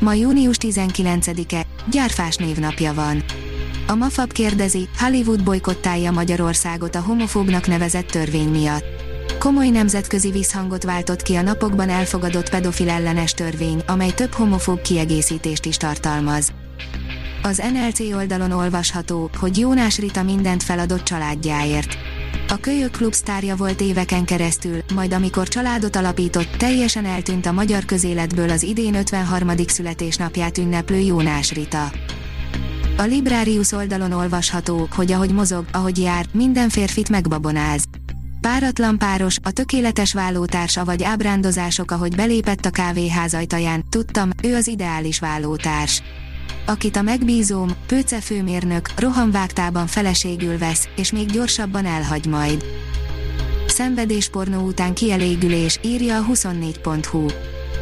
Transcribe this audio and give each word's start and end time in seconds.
Ma 0.00 0.12
június 0.12 0.56
19-e, 0.60 1.66
gyárfás 1.90 2.36
névnapja 2.36 2.94
van. 2.94 3.24
A 3.86 3.94
Mafab 3.94 4.32
kérdezi, 4.32 4.88
Hollywood 4.98 5.44
bolykottálja 5.44 6.10
Magyarországot 6.10 6.94
a 6.94 7.00
homofóbnak 7.00 7.66
nevezett 7.66 8.06
törvény 8.06 8.48
miatt. 8.48 8.84
Komoly 9.38 9.68
nemzetközi 9.68 10.30
visszhangot 10.30 10.84
váltott 10.84 11.22
ki 11.22 11.34
a 11.34 11.42
napokban 11.42 11.88
elfogadott 11.88 12.50
pedofil 12.50 12.90
ellenes 12.90 13.32
törvény, 13.32 13.82
amely 13.86 14.10
több 14.10 14.32
homofób 14.32 14.80
kiegészítést 14.80 15.64
is 15.64 15.76
tartalmaz. 15.76 16.52
Az 17.42 17.62
NLC 17.72 18.00
oldalon 18.00 18.52
olvasható, 18.52 19.30
hogy 19.38 19.58
Jónás 19.58 19.98
Rita 19.98 20.22
mindent 20.22 20.62
feladott 20.62 21.02
családjáért. 21.02 21.96
A 22.50 22.56
Kölyök 22.60 22.90
Klub 22.90 23.12
sztárja 23.12 23.56
volt 23.56 23.80
éveken 23.80 24.24
keresztül, 24.24 24.78
majd 24.94 25.12
amikor 25.12 25.48
családot 25.48 25.96
alapított, 25.96 26.56
teljesen 26.56 27.04
eltűnt 27.04 27.46
a 27.46 27.52
magyar 27.52 27.84
közéletből 27.84 28.50
az 28.50 28.62
idén 28.62 28.94
53. 28.94 29.50
születésnapját 29.66 30.58
ünneplő 30.58 30.96
Jónás 30.96 31.52
Rita. 31.52 31.92
A 32.96 33.02
Librarius 33.02 33.72
oldalon 33.72 34.12
olvasható, 34.12 34.88
hogy 34.94 35.12
ahogy 35.12 35.32
mozog, 35.32 35.64
ahogy 35.72 35.98
jár, 35.98 36.26
minden 36.32 36.68
férfit 36.68 37.08
megbabonáz. 37.08 37.84
Páratlan 38.40 38.98
páros, 38.98 39.36
a 39.42 39.50
tökéletes 39.50 40.12
vállótársa 40.12 40.84
vagy 40.84 41.02
ábrándozások, 41.02 41.90
ahogy 41.90 42.14
belépett 42.14 42.64
a 42.64 42.70
kávéház 42.70 43.34
ajtaján, 43.34 43.84
tudtam, 43.88 44.30
ő 44.42 44.54
az 44.54 44.66
ideális 44.66 45.18
vállótárs 45.18 46.02
akit 46.66 46.96
a 46.96 47.02
megbízóm, 47.02 47.70
Pőce 47.86 48.20
főmérnök, 48.20 48.88
rohamvágtában 48.96 49.86
feleségül 49.86 50.58
vesz, 50.58 50.88
és 50.96 51.12
még 51.12 51.30
gyorsabban 51.30 51.86
elhagy 51.86 52.26
majd. 52.26 52.64
Szenvedéspornó 53.66 54.66
után 54.66 54.94
kielégülés, 54.94 55.78
írja 55.82 56.16
a 56.16 56.24
24.hu. 56.32 57.26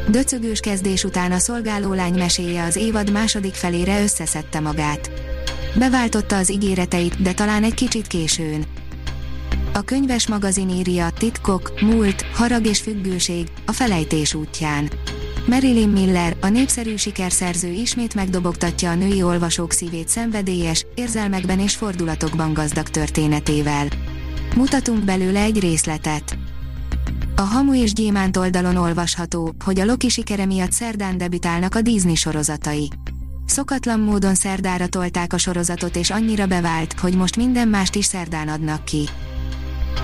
Döcögős 0.08 0.60
kezdés 0.60 1.04
után 1.04 1.32
a 1.32 1.38
szolgálólány 1.38 2.14
meséje 2.14 2.64
az 2.64 2.76
évad 2.76 3.12
második 3.12 3.54
felére 3.54 4.02
összeszedte 4.02 4.60
magát. 4.60 5.10
Beváltotta 5.78 6.36
az 6.36 6.50
ígéreteit, 6.50 7.22
de 7.22 7.32
talán 7.32 7.64
egy 7.64 7.74
kicsit 7.74 8.06
későn. 8.06 8.64
A 9.72 9.82
könyves 9.82 10.28
magazin 10.28 10.68
írja, 10.68 11.10
titkok, 11.10 11.80
múlt, 11.80 12.24
harag 12.32 12.66
és 12.66 12.80
függőség, 12.80 13.46
a 13.66 13.72
felejtés 13.72 14.34
útján. 14.34 14.90
Marilyn 15.48 15.88
Miller, 15.88 16.36
a 16.40 16.48
népszerű 16.48 16.96
sikerszerző 16.96 17.68
ismét 17.68 18.14
megdobogtatja 18.14 18.90
a 18.90 18.94
női 18.94 19.22
olvasók 19.22 19.72
szívét 19.72 20.08
szenvedélyes, 20.08 20.86
érzelmekben 20.94 21.60
és 21.60 21.74
fordulatokban 21.74 22.52
gazdag 22.52 22.88
történetével. 22.88 23.86
Mutatunk 24.56 25.04
belőle 25.04 25.40
egy 25.40 25.60
részletet. 25.60 26.38
A 27.36 27.40
Hamu 27.40 27.74
és 27.74 27.92
Gyémánt 27.92 28.36
oldalon 28.36 28.76
olvasható, 28.76 29.54
hogy 29.64 29.80
a 29.80 29.84
Loki 29.84 30.08
sikere 30.08 30.46
miatt 30.46 30.72
szerdán 30.72 31.18
debütálnak 31.18 31.74
a 31.74 31.80
Disney 31.80 32.14
sorozatai. 32.14 32.90
Szokatlan 33.46 34.00
módon 34.00 34.34
szerdára 34.34 34.86
tolták 34.86 35.32
a 35.32 35.38
sorozatot 35.38 35.96
és 35.96 36.10
annyira 36.10 36.46
bevált, 36.46 37.00
hogy 37.00 37.16
most 37.16 37.36
minden 37.36 37.68
mást 37.68 37.94
is 37.94 38.04
szerdán 38.04 38.48
adnak 38.48 38.84
ki. 38.84 39.08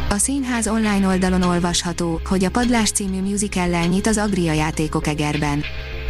A 0.09 0.19
színház 0.19 0.67
online 0.67 1.07
oldalon 1.07 1.43
olvasható, 1.43 2.21
hogy 2.25 2.45
a 2.45 2.51
Padlás 2.51 2.91
című 2.91 3.21
musical 3.21 3.87
nyit 3.87 4.07
az 4.07 4.19
Agria 4.19 4.53
játékok 4.53 5.07
Egerben. 5.07 5.63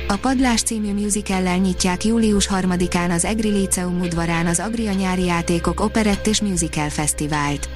A 0.09 0.17
Padlás 0.17 0.63
című 0.63 0.93
musical 0.93 1.57
nyitják 1.57 2.05
július 2.05 2.49
3-án 2.53 3.11
az 3.11 3.25
Egri 3.25 3.49
Liceum 3.49 4.01
udvarán 4.01 4.47
az 4.47 4.61
Agria 4.61 4.93
nyári 4.93 5.25
játékok 5.25 5.81
operett 5.81 6.27
és 6.27 6.41
musical 6.41 6.89
fesztivált. 6.89 7.69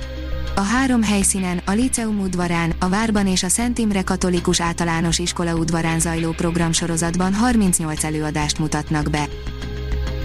A 0.57 0.61
három 0.61 1.03
helyszínen, 1.03 1.61
a 1.65 1.73
Liceum 1.73 2.21
udvarán, 2.21 2.73
a 2.79 2.89
Várban 2.89 3.27
és 3.27 3.43
a 3.43 3.49
Szent 3.49 3.79
Imre 3.79 4.03
Katolikus 4.03 4.61
Általános 4.61 5.19
Iskola 5.19 5.55
udvarán 5.55 6.01
zajló 6.01 6.31
programsorozatban 6.31 7.35
38 7.35 8.05
előadást 8.05 8.59
mutatnak 8.59 9.11
be. 9.11 9.29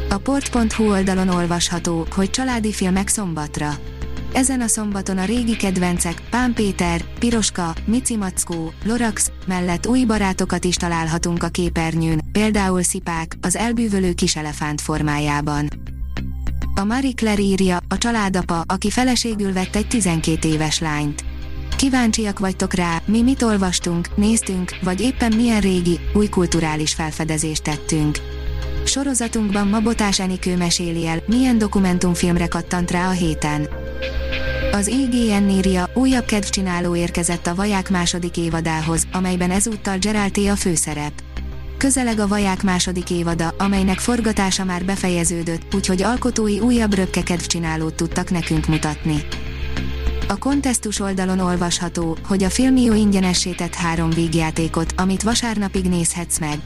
A 0.10 0.18
port.hu 0.18 0.92
oldalon 0.92 1.30
olvasható, 1.30 2.08
hogy 2.16 2.30
családi 2.30 2.72
filmek 2.72 3.08
szombatra. 3.08 3.78
Ezen 4.34 4.62
a 4.62 4.68
szombaton 4.68 5.18
a 5.18 5.26
régi 5.26 5.56
kedvencek, 5.56 6.22
Pán 6.30 6.54
Péter, 6.54 7.02
Piroska, 7.20 7.74
Mici 7.86 8.16
Mackó, 8.16 8.74
Lorax, 8.84 9.32
mellett 9.46 9.88
új 9.88 10.06
barátokat 10.06 10.64
is 10.64 10.76
találhatunk 10.76 11.44
a 11.44 11.48
képernyőn, 11.48 12.22
például 12.32 12.84
Szipák, 12.84 13.38
az 13.42 13.56
elbűvölő 13.56 14.14
kiselefánt 14.14 14.82
formájában. 14.82 15.68
A 16.76 16.84
Marie 16.84 17.14
Claire 17.14 17.42
írja, 17.42 17.78
a 17.88 17.98
családapa, 17.98 18.64
aki 18.66 18.90
feleségül 18.90 19.54
vett 19.54 19.76
egy 19.76 19.88
12 19.88 20.48
éves 20.48 20.80
lányt. 20.80 21.24
Kíváncsiak 21.78 22.40
vagytok 22.40 22.74
rá, 22.74 23.02
mi 23.06 23.22
mit 23.22 23.42
olvastunk, 23.42 24.16
néztünk, 24.16 24.76
vagy 24.84 25.02
éppen 25.02 25.34
milyen 25.36 25.62
régi, 25.62 26.00
új 26.14 26.30
kulturális 26.30 26.94
felfedezést 26.94 27.64
tettünk. 27.64 28.18
Sorozatunkban 28.86 29.68
Mabotás 29.68 30.20
Enikő 30.20 30.58
meséli 30.58 31.08
el, 31.08 31.24
milyen 31.26 31.58
dokumentumfilmre 31.58 32.48
kattant 32.48 32.92
rá 32.92 33.08
a 33.08 33.12
héten. 33.12 33.83
Az 34.72 34.88
IGN 34.88 35.50
írja, 35.50 35.90
újabb 35.94 36.26
kedvcsináló 36.26 36.96
érkezett 36.96 37.48
a 37.48 37.56
Vaják 37.56 37.90
második 37.90 38.38
évadához, 38.38 39.08
amelyben 39.12 39.52
ezúttal 39.52 39.98
Geralté 39.98 40.48
a 40.48 40.56
főszerep. 40.56 41.14
Közeleg 41.78 42.20
a 42.20 42.28
Vaják 42.28 42.64
második 42.64 43.10
évada, 43.10 43.54
amelynek 43.58 44.00
forgatása 44.00 44.64
már 44.64 44.86
befejeződött, 44.86 45.76
úgyhogy 45.76 46.02
alkotói 46.02 46.60
újabb 46.60 46.94
röpke 46.94 47.24
kedvcsinálót 47.24 47.94
tudtak 47.94 48.30
nekünk 48.30 48.68
mutatni. 48.68 49.26
A 50.28 50.38
kontesztus 50.38 51.00
oldalon 51.00 51.40
olvasható, 51.40 52.18
hogy 52.28 52.44
a 52.44 52.50
Filmió 52.50 52.94
ingyenesített 52.94 53.74
három 53.74 54.10
vígjátékot, 54.10 54.94
amit 54.98 55.24
vasárnapig 55.24 55.86
nézhetsz 55.86 56.40
meg. 56.40 56.60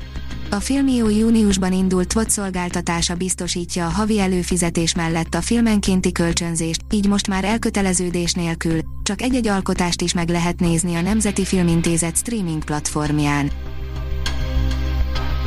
A 0.49 0.59
Filmió 0.59 1.09
júniusban 1.09 1.73
indult 1.73 2.13
VOD 2.13 2.29
szolgáltatása 2.29 3.15
biztosítja 3.15 3.85
a 3.85 3.89
havi 3.89 4.19
előfizetés 4.19 4.95
mellett 4.95 5.33
a 5.33 5.41
filmenkénti 5.41 6.11
kölcsönzést, 6.11 6.81
így 6.91 7.07
most 7.07 7.27
már 7.27 7.43
elköteleződés 7.43 8.33
nélkül, 8.33 8.79
csak 9.03 9.21
egy-egy 9.21 9.47
alkotást 9.47 10.01
is 10.01 10.13
meg 10.13 10.29
lehet 10.29 10.59
nézni 10.59 10.95
a 10.95 11.01
Nemzeti 11.01 11.45
Filmintézet 11.45 12.17
streaming 12.17 12.63
platformján. 12.63 13.51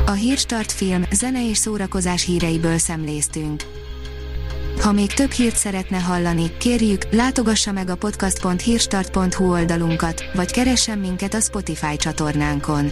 A 0.05 0.11
Hírstart 0.11 0.71
film, 0.71 1.03
zene 1.11 1.49
és 1.49 1.57
szórakozás 1.57 2.25
híreiből 2.25 2.77
szemléztünk. 2.77 3.63
Ha 4.81 4.91
még 4.91 5.13
több 5.13 5.31
hírt 5.31 5.55
szeretne 5.55 5.97
hallani, 5.97 6.51
kérjük, 6.57 7.01
látogassa 7.11 7.71
meg 7.71 7.89
a 7.89 7.95
podcast.hírstart.hu 7.95 9.51
oldalunkat, 9.51 10.23
vagy 10.33 10.51
keressen 10.51 10.97
minket 10.97 11.33
a 11.33 11.39
Spotify 11.39 11.95
csatornánkon. 11.95 12.91